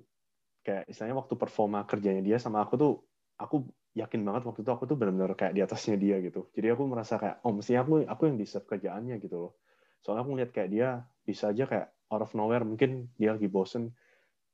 [0.60, 2.92] kayak istilahnya waktu performa kerjanya dia sama aku tuh
[3.40, 6.50] aku yakin banget waktu itu aku tuh benar-benar kayak di atasnya dia gitu.
[6.50, 9.52] Jadi aku merasa kayak, oh mestinya aku aku yang deserve kerjaannya gitu loh.
[10.02, 10.88] Soalnya aku ngeliat kayak dia
[11.22, 13.94] bisa aja kayak out of nowhere mungkin dia lagi bosen,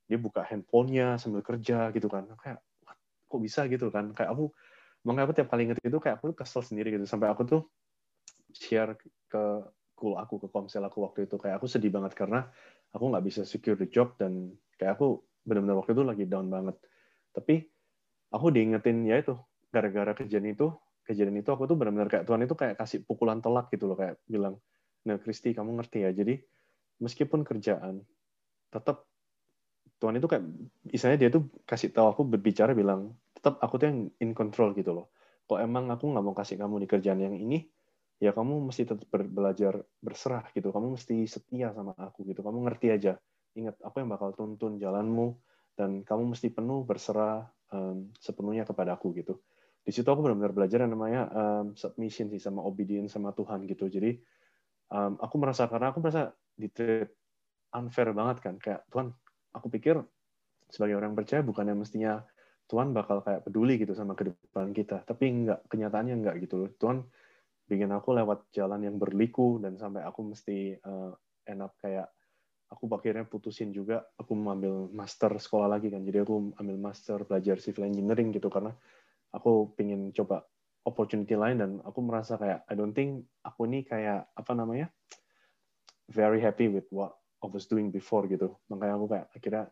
[0.05, 2.29] dia buka handphonenya sambil kerja gitu kan.
[2.37, 2.61] Kayak
[3.25, 4.13] kok bisa gitu kan?
[4.13, 4.53] Kayak aku
[5.01, 7.61] makanya aku tiap kali inget itu kayak aku kesel sendiri gitu sampai aku tuh
[8.53, 8.93] share
[9.25, 9.43] ke
[9.97, 12.45] cool aku ke komsel aku waktu itu kayak aku sedih banget karena
[12.93, 16.77] aku nggak bisa secure the job dan kayak aku benar-benar waktu itu lagi down banget.
[17.33, 17.65] Tapi
[18.31, 19.35] aku diingetin ya itu
[19.71, 20.71] gara-gara kejadian itu
[21.05, 24.19] kejadian itu aku tuh benar-benar kayak Tuhan itu kayak kasih pukulan telak gitu loh kayak
[24.27, 24.57] bilang
[25.01, 26.11] nah Kristi kamu ngerti ya?
[26.13, 26.37] Jadi
[27.01, 28.05] meskipun kerjaan
[28.69, 29.09] tetap
[29.97, 30.45] Tuhan itu kayak
[30.89, 34.93] misalnya dia tuh kasih tahu aku berbicara bilang tetap aku tuh yang in control gitu
[34.93, 35.13] loh.
[35.49, 37.65] Kok emang aku nggak mau kasih kamu di kerjaan yang ini?
[38.21, 40.69] Ya kamu mesti tetap belajar berserah gitu.
[40.69, 42.45] Kamu mesti setia sama aku gitu.
[42.45, 43.17] Kamu ngerti aja.
[43.57, 45.33] Ingat aku yang bakal tuntun jalanmu
[45.73, 49.39] dan kamu mesti penuh berserah um, sepenuhnya kepada aku gitu.
[49.81, 53.89] Di situ aku benar-benar belajar yang namanya um, submission sih sama obedience sama Tuhan gitu.
[53.89, 54.21] Jadi
[54.93, 56.69] um, aku merasa karena aku merasa di
[57.71, 59.15] unfair banget kan kayak Tuhan
[59.55, 59.95] aku pikir
[60.67, 62.23] sebagai orang percaya bukan yang mestinya
[62.67, 67.03] Tuhan bakal kayak peduli gitu sama kehidupan kita tapi enggak kenyataannya enggak gitu loh Tuhan
[67.67, 71.11] bikin aku lewat jalan yang berliku dan sampai aku mesti uh,
[71.47, 72.11] end up kayak
[72.71, 76.01] aku akhirnya putusin juga aku mengambil master sekolah lagi kan.
[76.07, 78.71] Jadi aku ambil master belajar civil engineering gitu karena
[79.35, 80.47] aku pengen coba
[80.87, 84.87] opportunity lain dan aku merasa kayak I don't think aku ini kayak apa namanya
[86.09, 88.55] very happy with what I was doing before gitu.
[88.71, 89.63] Makanya aku kayak akhirnya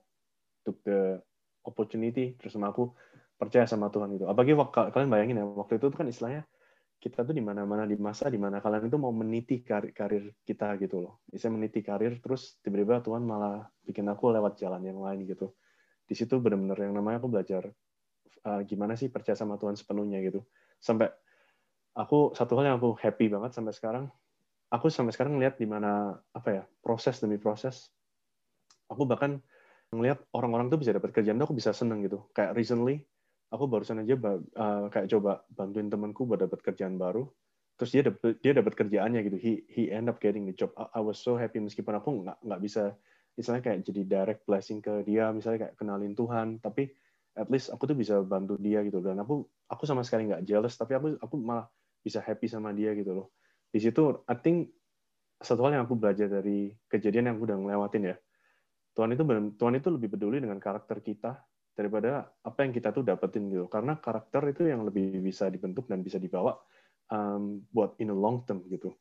[0.68, 1.24] took the
[1.64, 2.92] opportunity terus sama aku
[3.40, 4.28] percaya sama Tuhan gitu.
[4.28, 4.54] Apalagi
[4.92, 6.44] kalian bayangin ya waktu itu kan istilahnya
[7.00, 10.76] kita tuh di mana-mana di masa di mana kalian itu mau meniti karir, karir kita
[10.84, 11.24] gitu loh.
[11.24, 15.56] Bisa meniti karir terus tiba-tiba Tuhan malah bikin aku lewat jalan yang lain gitu.
[16.04, 17.72] Di situ benar-benar yang namanya aku belajar
[18.44, 20.44] uh, gimana sih percaya sama Tuhan sepenuhnya gitu.
[20.76, 21.08] Sampai
[21.96, 24.06] aku satu hal yang aku happy banget sampai sekarang,
[24.68, 27.88] aku sampai sekarang ngeliat di mana apa ya proses demi proses.
[28.92, 29.40] Aku bahkan
[29.96, 32.28] ngelihat orang-orang tuh bisa dapat kerjaan tuh aku bisa seneng gitu.
[32.36, 33.08] Kayak recently
[33.50, 37.26] aku barusan aja uh, kayak coba bantuin temanku buat dapat kerjaan baru.
[37.80, 39.38] Terus dia dapat dia dapat kerjaannya gitu.
[39.40, 40.70] He he end up getting the job.
[40.78, 41.58] I, I was so happy.
[41.64, 42.94] Meskipun aku nggak nggak bisa
[43.40, 46.62] misalnya kayak jadi direct blessing ke dia misalnya kayak kenalin Tuhan.
[46.62, 46.92] Tapi
[47.40, 49.02] at least aku tuh bisa bantu dia gitu.
[49.02, 50.76] Dan aku aku sama sekali nggak jealous.
[50.78, 51.66] Tapi aku aku malah
[52.04, 53.28] bisa happy sama dia gitu loh.
[53.72, 54.76] Di situ I think
[55.40, 58.16] satu hal yang aku belajar dari kejadian yang aku udah ngelewatin ya.
[58.92, 59.24] Tuhan itu
[59.56, 61.40] Tuhan itu lebih peduli dengan karakter kita
[61.80, 63.72] daripada apa yang kita tuh dapetin gitu.
[63.72, 66.60] Karena karakter itu yang lebih bisa dibentuk dan bisa dibawa
[67.08, 68.92] um, buat in a long term gitu.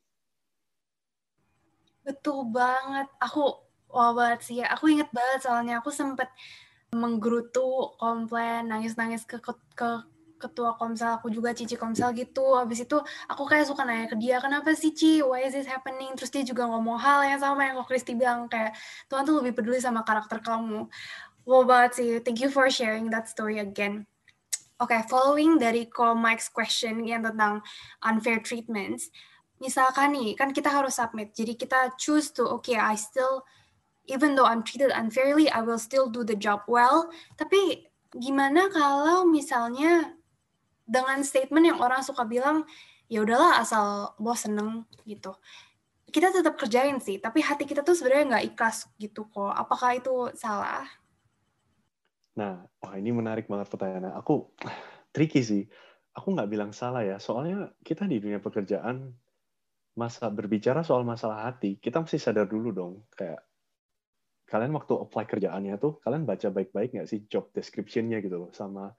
[2.07, 3.11] Betul banget.
[3.19, 3.59] Aku
[3.91, 4.71] wah banget sih ya.
[4.71, 5.83] Aku inget banget soalnya.
[5.83, 6.31] Aku sempet
[6.95, 9.89] menggerutu komplain nangis-nangis ke, ke, ke
[10.39, 12.55] ketua komsel aku juga Cici komsel gitu.
[12.55, 15.19] Habis itu aku kayak suka nanya ke dia kenapa sih Ci?
[15.19, 16.15] Why is this happening?
[16.15, 18.71] Terus dia juga ngomong hal yang sama yang kok Kristi bilang kayak
[19.11, 20.87] Tuhan tuh lebih peduli sama karakter kamu
[21.95, 22.19] Sih.
[22.23, 24.07] Thank you for sharing that story again.
[24.79, 27.59] Oke, okay, following dari call Mike's question yang tentang
[27.99, 29.11] unfair treatments,
[29.59, 31.35] misalkan nih, kan kita harus submit.
[31.35, 33.43] Jadi kita choose to, okay, I still,
[34.07, 37.11] even though I'm treated unfairly, I will still do the job well.
[37.35, 40.15] Tapi gimana kalau misalnya
[40.87, 42.63] dengan statement yang orang suka bilang,
[43.11, 45.35] ya udahlah asal bos seneng gitu.
[46.07, 49.53] Kita tetap kerjain sih, tapi hati kita tuh sebenarnya nggak ikhlas gitu kok.
[49.53, 50.87] Apakah itu salah?
[52.39, 54.15] Nah, wah ini menarik banget pertanyaannya.
[54.15, 54.55] Aku
[55.11, 55.63] tricky sih.
[56.15, 59.13] Aku nggak bilang salah ya, soalnya kita di dunia pekerjaan
[59.99, 63.43] masa berbicara soal masalah hati, kita mesti sadar dulu dong, kayak
[64.47, 68.89] kalian waktu apply kerjaannya tuh, kalian baca baik-baik nggak sih job description-nya gitu loh, sama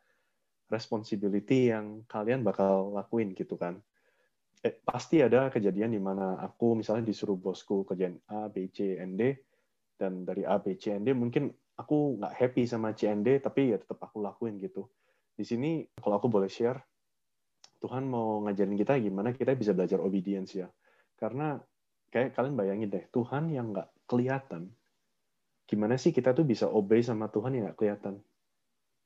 [0.70, 3.80] responsibility yang kalian bakal lakuin gitu kan.
[4.60, 9.16] Eh, pasti ada kejadian di mana aku misalnya disuruh bosku kerjaan A, B, C, N,
[9.16, 9.34] D,
[9.96, 11.48] dan dari A, B, C, N, D mungkin
[11.80, 14.92] aku nggak happy sama CND tapi ya tetap aku lakuin gitu.
[15.32, 16.76] Di sini kalau aku boleh share
[17.80, 20.68] Tuhan mau ngajarin kita gimana kita bisa belajar obedience ya.
[21.16, 21.56] Karena
[22.12, 24.68] kayak kalian bayangin deh Tuhan yang nggak kelihatan
[25.64, 28.20] gimana sih kita tuh bisa obey sama Tuhan yang nggak kelihatan?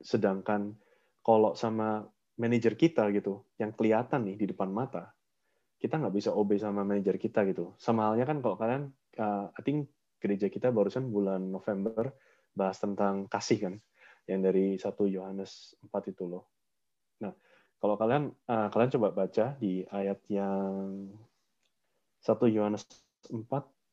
[0.03, 0.75] Sedangkan
[1.23, 2.03] kalau sama
[2.35, 5.15] manajer kita gitu yang kelihatan nih di depan mata
[5.79, 7.77] kita nggak bisa obey sama manajer kita gitu.
[7.79, 12.17] Sama halnya kan kalau kalian uh, I think gereja kita barusan bulan November
[12.55, 13.75] bahas tentang kasih kan
[14.25, 16.49] yang dari satu Yohanes 4 itu loh.
[17.21, 17.35] Nah,
[17.83, 21.13] kalau kalian uh, kalian coba baca di ayat yang
[22.25, 22.89] satu Yohanes
[23.29, 23.45] 4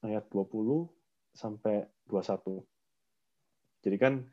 [0.07, 0.87] ayat 20
[1.35, 2.63] sampai 21.
[3.81, 4.23] Jadi kan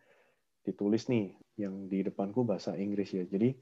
[0.62, 3.26] ditulis nih yang di depanku bahasa Inggris ya.
[3.26, 3.56] Jadi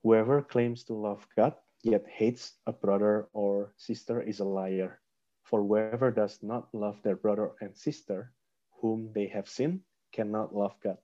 [0.00, 1.52] whoever claims to love God
[1.84, 5.02] yet hates a brother or sister is a liar.
[5.42, 8.32] For whoever does not love their brother and sister
[8.82, 10.98] whom they have sinned cannot love God,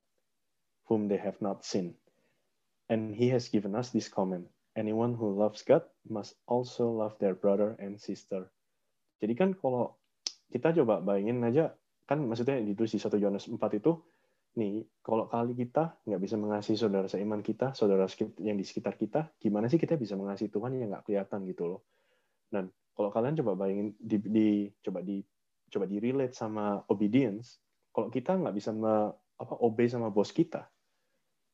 [0.91, 1.95] whom they have not seen.
[2.91, 4.51] And he has given us this command.
[4.75, 8.51] Anyone who loves God must also love their brother and sister.
[9.23, 9.95] Jadi kan kalau
[10.51, 11.73] kita coba bayangin aja,
[12.05, 13.93] kan maksudnya di di 1 Yohanes 4 itu,
[14.59, 18.09] nih, kalau kali kita nggak bisa mengasihi saudara seiman kita, saudara
[18.43, 21.81] yang di sekitar kita, gimana sih kita bisa mengasihi Tuhan yang nggak kelihatan gitu loh.
[22.49, 24.49] Dan kalau kalian coba bayangin, di, di
[24.83, 25.21] coba di
[25.69, 27.61] coba di relate sama obedience,
[27.99, 29.11] kalau kita nggak bisa me,
[29.43, 30.71] apa obey sama bos kita,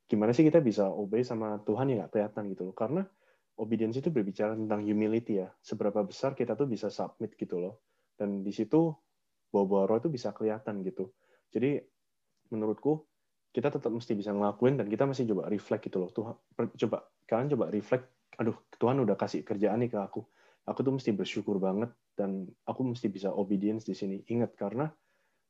[0.04, 2.76] gimana sih kita bisa obey sama Tuhan yang nggak kelihatan gitu loh?
[2.76, 3.00] Karena
[3.56, 5.48] obedience itu berbicara tentang humility ya.
[5.64, 7.80] Seberapa besar kita tuh bisa submit gitu loh.
[8.12, 8.92] Dan di situ
[9.48, 11.16] bawa-bawa roh itu bisa kelihatan gitu.
[11.48, 11.80] Jadi
[12.52, 13.08] menurutku
[13.48, 16.12] kita tetap mesti bisa ngelakuin dan kita mesti coba reflect gitu loh.
[16.12, 16.36] Tuhan
[16.76, 18.04] coba kalian coba reflect,
[18.36, 20.20] aduh Tuhan udah kasih kerjaan nih ke aku.
[20.68, 21.88] Aku tuh mesti bersyukur banget
[22.20, 24.20] dan aku mesti bisa obedience di sini.
[24.28, 24.92] Ingat karena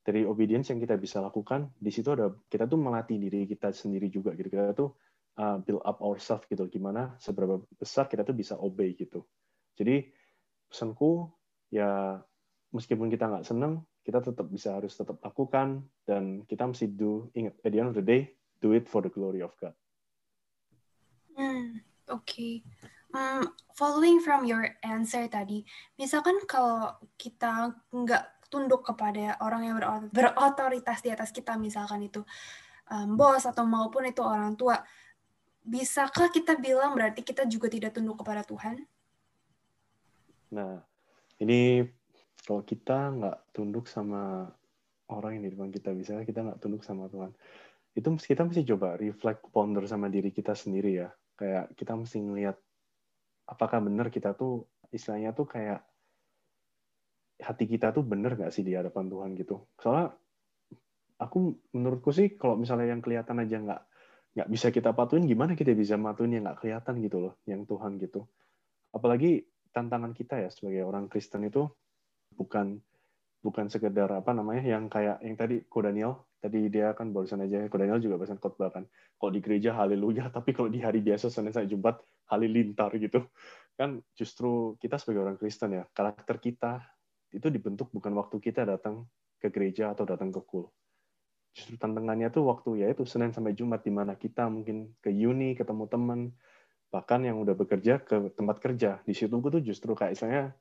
[0.05, 4.13] dari obedience yang kita bisa lakukan di situ ada kita tuh melatih diri kita sendiri
[4.13, 4.93] juga gitu kita tuh
[5.41, 9.25] uh, build up ourselves gitu gimana seberapa besar kita tuh bisa obey gitu
[9.75, 10.05] jadi
[10.69, 11.33] pesanku
[11.73, 12.21] ya
[12.77, 17.57] meskipun kita nggak seneng kita tetap bisa harus tetap lakukan dan kita mesti do ingat
[17.65, 19.73] at the end of the day do it for the glory of God.
[21.37, 22.25] Hmm, oke.
[22.25, 22.65] Okay.
[23.15, 25.63] Um, following from your answer tadi,
[25.95, 29.77] misalkan kalau kita nggak tunduk kepada orang yang
[30.15, 32.23] berotoritas di atas kita, misalkan itu
[32.95, 34.79] um, bos atau maupun itu orang tua,
[35.67, 38.87] bisakah kita bilang berarti kita juga tidak tunduk kepada Tuhan?
[40.55, 40.79] Nah,
[41.43, 41.83] ini
[42.47, 44.47] kalau kita nggak tunduk sama
[45.11, 47.35] orang yang di depan kita, misalnya kita nggak tunduk sama Tuhan,
[47.99, 51.11] itu kita mesti coba reflect ponder sama diri kita sendiri ya.
[51.35, 52.55] Kayak kita mesti ngelihat
[53.51, 55.83] apakah benar kita tuh istilahnya tuh kayak
[57.45, 59.69] hati kita tuh bener gak sih di hadapan Tuhan gitu.
[59.79, 60.17] Soalnya
[61.21, 63.83] aku menurutku sih kalau misalnya yang kelihatan aja nggak
[64.35, 68.03] nggak bisa kita patuhin, gimana kita bisa matuhin yang nggak kelihatan gitu loh, yang Tuhan
[68.03, 68.27] gitu.
[68.91, 71.71] Apalagi tantangan kita ya sebagai orang Kristen itu
[72.35, 72.83] bukan
[73.45, 77.69] bukan sekedar apa namanya yang kayak yang tadi Ko Daniel tadi dia kan barusan aja
[77.69, 78.89] Ko Daniel juga barusan khotbah kan
[79.21, 82.01] kalau di gereja haleluya tapi kalau di hari biasa Senin sampai Jumat
[82.33, 83.29] halilintar gitu
[83.77, 86.81] kan justru kita sebagai orang Kristen ya karakter kita
[87.35, 89.05] itu dibentuk bukan waktu kita datang
[89.43, 90.71] ke gereja atau datang ke kul.
[91.55, 95.55] Justru tantangannya tuh waktu ya itu Senin sampai Jumat di mana kita mungkin ke uni,
[95.55, 96.21] ketemu teman,
[96.91, 98.99] bahkan yang udah bekerja ke tempat kerja.
[99.07, 100.55] Di situ tuh justru kayak istilahnya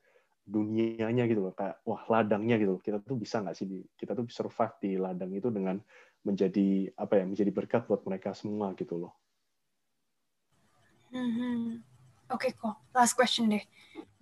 [0.44, 2.78] dunianya gitu loh, kayak wah ladangnya gitu.
[2.78, 5.78] Kita tuh bisa nggak sih di, kita tuh survive di ladang itu dengan
[6.22, 9.14] menjadi apa ya, menjadi berkat buat mereka semua gitu loh.
[11.14, 11.93] Mm -hmm.
[12.32, 13.64] Oke okay, kok, last question deh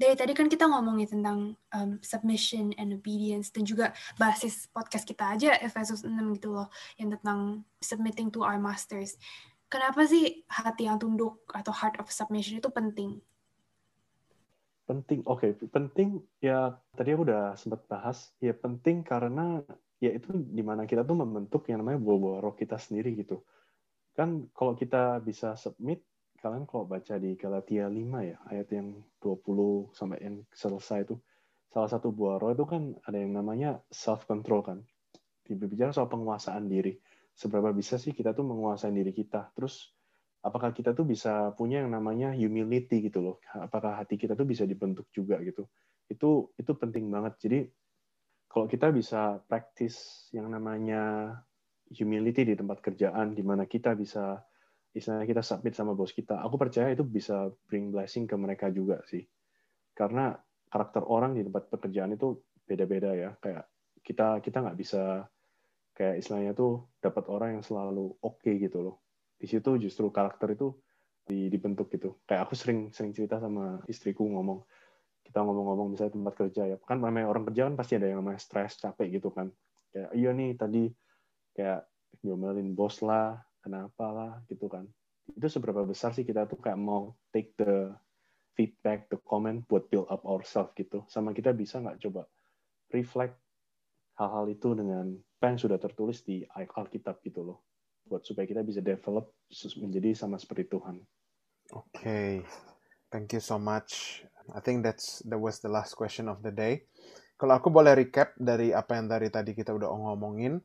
[0.03, 5.39] dari tadi kan kita ngomongin tentang um, submission and obedience dan juga basis podcast kita
[5.39, 6.67] aja Efesus 6 gitu loh
[6.99, 9.15] yang tentang submitting to our masters.
[9.73, 13.25] kenapa sih hati yang tunduk atau heart of submission itu penting?
[14.85, 15.57] Penting, oke, okay.
[15.73, 19.65] penting ya tadi aku udah sempat bahas, ya penting karena
[19.97, 23.41] ya itu di mana kita tuh membentuk yang namanya buah-buah roh kita sendiri gitu.
[24.13, 26.05] Kan kalau kita bisa submit,
[26.43, 31.15] kalian kalau baca di Galatia 5 ya, ayat yang 20 sampai yang selesai itu,
[31.71, 34.79] salah satu buah roh itu kan ada yang namanya self control kan.
[35.47, 36.99] Berbicara soal penguasaan diri.
[37.33, 39.55] Seberapa bisa sih kita tuh menguasai diri kita?
[39.55, 39.95] Terus
[40.43, 43.37] apakah kita tuh bisa punya yang namanya humility gitu loh?
[43.55, 45.71] Apakah hati kita tuh bisa dibentuk juga gitu?
[46.11, 47.39] Itu itu penting banget.
[47.39, 47.59] Jadi
[48.51, 51.33] kalau kita bisa praktis yang namanya
[51.93, 54.41] humility di tempat kerjaan di mana kita bisa
[54.93, 59.01] istilahnya kita submit sama bos kita aku percaya itu bisa bring blessing ke mereka juga
[59.09, 59.25] sih.
[59.93, 60.33] Karena
[60.69, 63.31] karakter orang di tempat pekerjaan itu beda-beda ya.
[63.41, 63.69] Kayak
[64.05, 65.25] kita kita nggak bisa
[65.93, 68.97] kayak istilahnya tuh dapat orang yang selalu oke okay gitu loh.
[69.37, 70.73] Di situ justru karakter itu
[71.29, 72.21] dibentuk gitu.
[72.29, 74.65] Kayak aku sering sering cerita sama istriku ngomong
[75.23, 76.77] kita ngomong-ngomong misalnya tempat kerja ya.
[76.85, 79.49] Kan namanya orang kerja kan pasti ada yang namanya stres capek gitu kan.
[79.93, 80.83] Kayak iya nih tadi
[81.53, 81.85] kayak
[82.21, 84.85] diomelin bos lah kenapa lah gitu kan
[85.33, 87.95] itu seberapa besar sih kita tuh kayak mau take the
[88.59, 92.27] feedback the comment buat build up ourselves gitu sama kita bisa nggak coba
[92.93, 93.39] reflect
[94.19, 97.59] hal-hal itu dengan apa yang sudah tertulis di Alkitab gitu loh
[98.07, 99.33] buat supaya kita bisa develop
[99.79, 101.01] menjadi sama seperti Tuhan.
[101.73, 102.31] Oke, okay.
[103.09, 104.23] thank you so much.
[104.51, 106.91] I think that's that was the last question of the day.
[107.39, 110.63] Kalau aku boleh recap dari apa yang dari tadi kita udah ngomongin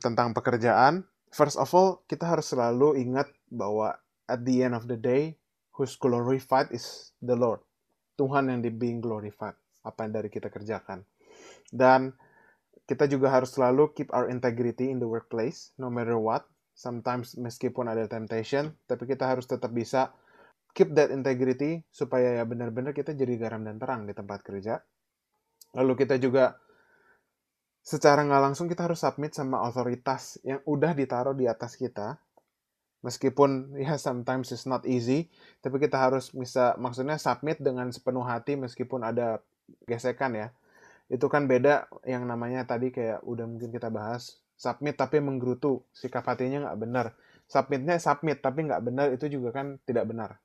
[0.00, 1.04] tentang pekerjaan,
[1.36, 5.36] first of all kita harus selalu ingat bahwa at the end of the day,
[5.76, 7.60] who's glorified is the Lord.
[8.16, 11.04] Tuhan yang di being glorified apa yang dari kita kerjakan.
[11.68, 12.16] Dan
[12.88, 16.48] kita juga harus selalu keep our integrity in the workplace, no matter what.
[16.76, 20.12] Sometimes meskipun ada temptation, tapi kita harus tetap bisa
[20.76, 24.84] keep that integrity supaya ya benar-benar kita jadi garam dan terang di tempat kerja.
[25.72, 26.56] Lalu kita juga
[27.86, 32.18] secara nggak langsung kita harus submit sama otoritas yang udah ditaruh di atas kita.
[33.06, 35.30] Meskipun ya sometimes it's not easy,
[35.62, 39.38] tapi kita harus bisa maksudnya submit dengan sepenuh hati meskipun ada
[39.86, 40.48] gesekan ya.
[41.06, 46.26] Itu kan beda yang namanya tadi kayak udah mungkin kita bahas submit tapi menggerutu sikap
[46.26, 47.06] hatinya nggak benar.
[47.46, 50.42] Submitnya submit tapi nggak benar itu juga kan tidak benar.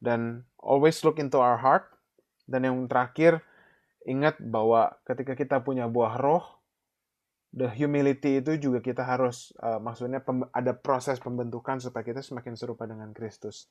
[0.00, 1.84] Dan always look into our heart.
[2.48, 3.44] Dan yang terakhir
[4.08, 6.61] ingat bahwa ketika kita punya buah roh
[7.52, 12.88] the humility itu juga kita harus uh, maksudnya ada proses pembentukan supaya kita semakin serupa
[12.88, 13.68] dengan Kristus.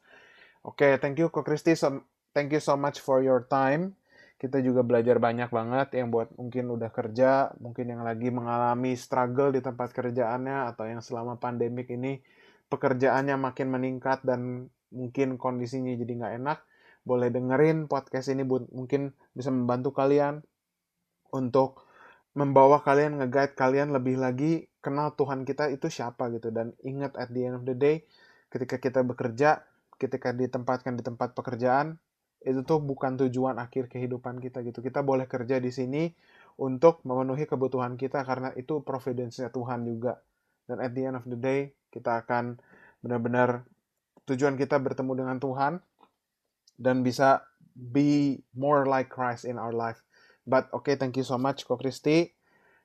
[0.62, 1.74] Oke, okay, thank you Ko Kristi.
[1.74, 2.06] So,
[2.38, 3.98] thank you so much for your time
[4.42, 9.54] kita juga belajar banyak banget yang buat mungkin udah kerja, mungkin yang lagi mengalami struggle
[9.54, 12.18] di tempat kerjaannya atau yang selama pandemik ini
[12.66, 16.60] pekerjaannya makin meningkat dan mungkin kondisinya jadi nggak enak,
[17.06, 20.42] boleh dengerin podcast ini mungkin bisa membantu kalian
[21.38, 21.86] untuk
[22.32, 27.30] membawa kalian nge-guide kalian lebih lagi kenal Tuhan kita itu siapa gitu dan ingat at
[27.36, 28.08] the end of the day
[28.48, 29.64] ketika kita bekerja
[30.00, 32.00] ketika ditempatkan di tempat pekerjaan
[32.42, 34.82] itu tuh bukan tujuan akhir kehidupan kita gitu.
[34.82, 36.10] Kita boleh kerja di sini
[36.58, 40.18] untuk memenuhi kebutuhan kita karena itu providence-nya Tuhan juga.
[40.66, 42.58] Dan at the end of the day, kita akan
[43.06, 43.66] benar-benar
[44.26, 45.74] tujuan kita bertemu dengan Tuhan
[46.82, 47.46] dan bisa
[47.78, 50.02] be more like Christ in our life.
[50.48, 52.32] But okay, thank you so much, Ko Kristi.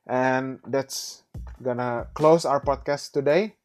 [0.06, 1.24] And that's
[1.62, 3.56] gonna close our podcast today.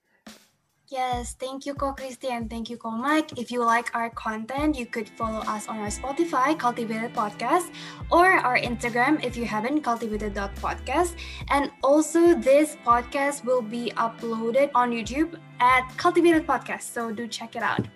[0.91, 3.39] Yes, thank you, Ko Christy, and thank you, Ko Mike.
[3.39, 7.71] If you like our content, you could follow us on our Spotify, Cultivated Podcast,
[8.11, 11.15] or our Instagram if you haven't, cultivated.podcast.
[11.47, 17.55] And also, this podcast will be uploaded on YouTube at Cultivated Podcast, so do check
[17.55, 17.87] it out.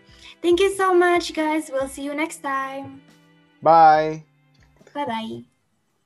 [0.42, 1.68] Thank you so much, guys.
[1.68, 3.02] We'll see you next time.
[3.62, 4.24] Bye.
[4.94, 5.55] Bye-bye.